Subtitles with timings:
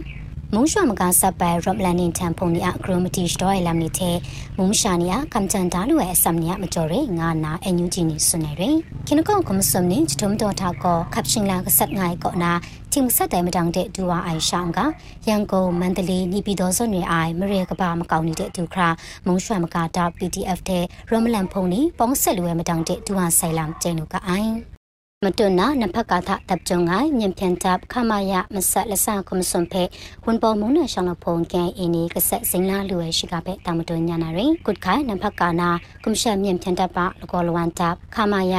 [0.56, 4.18] မုံရွှမကဆပ်ပဲရမလန်နင်တန်ဖုန်နီအဂရိုမတီစတော့လမ်နီတဲ့
[4.58, 8.64] မုံရှာနီယကမ်ချန်တာလူရဲ့အစမ်နီယမကျော်ရငါနာအန်ယူဂျီနီဆွနေရ
[9.08, 12.52] ခင်ကောကမစမ်နီချတုံတော်တာကောကပ်ရှင်လာကဆက်ငိုင်ကောနာ
[12.92, 14.80] ချင်းဆက်တယ်မတောင်တဲ့ဒူဝါအိုင်ရှောင်းက
[15.28, 18.90] ရန်ကုန်မန္တလေးနီပီတော်စွန်တွေအိုင်မရေကဘာမကောင်းနေတဲ့ဒူခရာ
[19.26, 24.77] မုံရွှမကတာ PDF တဲ့ရမလန်ဖုန်နီပေါင်းဆက်လူရဲ့မတောင်တဲ့ဒူဝါဆိုင်လမ်ကျင်းလူကအိုင်
[25.26, 29.84] မတွနာနဖက်ကထတပ်ကြုံငိုင်းမြင်ပြန်တပ်ခမယမဆက်လဆန်ကုမစွန်ဖေ
[30.26, 35.70] ဝန်ပေါ်မုန်နရှောင်းလဖုန်ကန်အင်းဒီကဆက်စင်လာလူရဲ့ရှိကပဲတာမတွညာနာရင်ကုတ်ခိုင်နဖက်ကနာ
[36.04, 38.56] ကုမရှမြင်ပြန်တပ်ပါလကောလဝန်တပ်ခမယ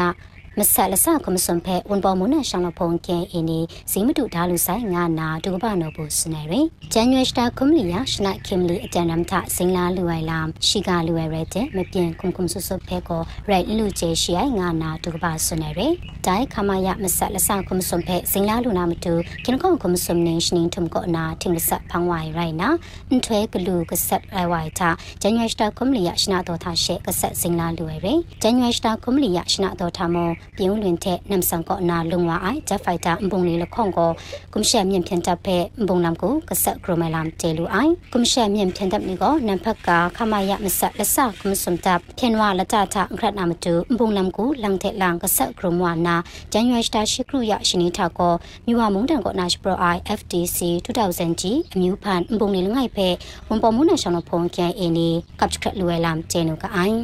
[0.59, 15.93] မဆက်လဆကမစွန်ဖဲဝန်ပေါ်မုန်နဲ့ရှောင်းလဖုန်ကဲအင်းဒီဇီမတူဒါလူဆိုင်ငါနာဒုကပနောဘူးစနေရင်ဂျန်နွေစတာကွန်လီယာရှနာခင်လီအတန်နမ်ထစင်လာလူဝိုင်လာရှိကလူဝဲရဲတဲ့မပြင်းခုံခုံဆွဆွဖဲကိုရိုက်လူချေရှိအိုင်ငါနာဒုကပစနေရင်
[16.27, 22.69] ဒိုင်ခမယမဆက်လဆကမစွန်ဖဲစင်လာလူနာမတူခင်ခုံခုံစွန်နေရှနင်းထုံကောနာထင်ဆက်ဖန်ဝိုင်ရိုင်နာ
[23.09, 24.89] အန်ထွဲကလူကဆက်ရိုင်ဝိုင်တာ
[25.23, 34.11] ဂျန်နွေစတာကွန်လီယာရှနာတော်ထားရှေကဆက်စင်လာလူဝဲရဲဂျန်နွေစတာကွန်လီယာရှနာတော်ထားမောပြင်းလွင်တဲ့နမ်ဆန်ကောနာလုံဝအိုင်ဂျက်ဖိုက်တာဘုံလေးလခေါင်ကို
[34.53, 35.57] ကွန်ရှက်မြင့်ဖြန်တပ်ဖဲ
[35.89, 46.17] ဘုံလမ်ကိုကဆက်ဂရမလမ်တေလူအိုင်ကွန်ရှက်မြင့်ဖြန်တပ်နီကိုနမ်ဖက်ကခမယမဆက်လက်ဆကွန်စုံတပ်ဖြန်ဝလတထအခရနာမတူဘုံလမ်ကိုလန်တဲ့လန်ကဆက်ဂရမဝနာ
[46.53, 48.35] ဂျန်ရွေစတာရှိကရုယရှင်နီထကော
[48.67, 53.09] မြဝမုန်တန်ကိုနာရှပရိုအိုင် FTC 2000ကြီးအမျိုးဖန်ဘုံလေးလငိုက်ဖဲ
[53.49, 55.09] ဝန်ပေါ်မှုနာရှောင်းဖုန်ကန်အင်းနီ
[55.41, 56.99] ကပ်ချခရလူဝဲလမ်ကျေနုကအိုင်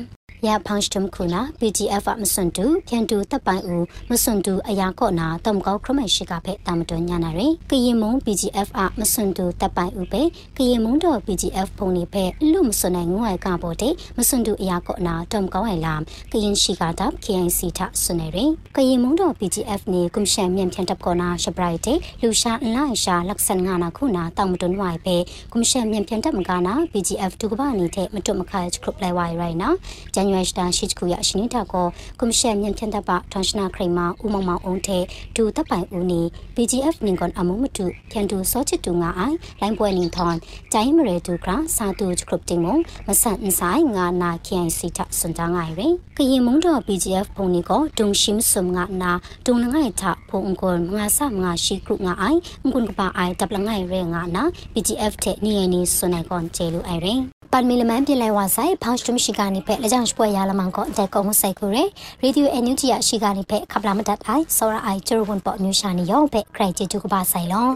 [0.47, 10.23] ရဖောင်းစတမ်ခုနာ PGF မစွန်တူပြန်တူတပ်ပိုင်ဦးမစွန်တူအရာကော့နာတမ်ကောက်ခရမရှိကဖဲတာမတွညာနာရယ်ကရင်မုံ PGF အမစွန်တူတပ်ပိုင်ဦးပဲ
[10.57, 15.95] ကရင်မုံတော့ PGF ဖုန်နေဖဲလူမစွန်နိုင်ငွေကပေါ်တဲ့မစွန်တူအရာကော့နာတမ်ကောက်ဝိုင်လာ
[16.33, 25.17] ကရင်ရှိကတပ် KNC ထဆွနေရယ်ကရင်မုံတော့ PGF နေကွန်ရှန်မြန်ပြန်တပ်ကောနာရှပရိုက်တဲ့လူရှာအလိုက်ရှာလက်ဆန်ငါနာခုနာတောင်မတွန်ဝိုင်ပဲ
[25.53, 29.71] ကွန်ရှန်မြန်ပြန်တပ်မကနာ PGF ဒုကဘာနေတဲ့မတွမခိုင်ခရုပလိုက်ဝိုင်ရိုင်နာ
[30.15, 31.87] ဂျန်ရွယ်စတန်ရှိချခုရရှိနေတာကို
[32.19, 34.99] ကွန်မရှင်မြန်ဖြန်တပ်ပထန်ရှနာခရိမာဦးမောင်မောင်အုံးထဲ
[35.37, 36.23] ဒူတပ်ပိုင်ဦးနီ
[36.55, 40.37] BGF နင်ကွန်အမှုမတူဖြန်တူစောချစ်တူငါအိုင်လိုင်းပွဲနင်ထွန်
[40.73, 42.75] ဂျိုင်းမရေတူကရာစာတူချခရုပတင်မုံ
[43.07, 49.13] မဆန်အန်ဆိုင်ငါနာ KIC ထစွန်တငိုင်ရယ်ကရင်မုံတော့ BGF ဖုန်နီကိုဒုံရှိမစုံငါနာ
[49.47, 52.41] ဒုံလငိုင်ထဖုန်ကွန်ငါဆငါရှိခုငါအိုင်
[52.71, 54.43] ငွန်ကပါအိုင်တပ်လငိုင်ရဲငါနာ
[54.75, 61.89] BGF တဲ့နီယနီစွန်နိုင်ကွန်ကျေလူအိုင်ရယ် ပတ်မီလမန်ပြလိုက်ဝါဆိုင်ဖောင်းစတမရှိကနေဖက်လက်ကြောင့်ပွဲရလမောင်ကောတဲ့ကုံမဆိုင်ခုရယ်
[62.23, 67.67] ရေဒီယိုအန်ယူဂျီရရှိကနေဖက်ခပလာမတတ်အိုင်စောရအိုင်ကျရဝန်ပေါ်မျိုးရှာနေရောဖက်ခရိုင်ချီတူကပါဆိုင်လော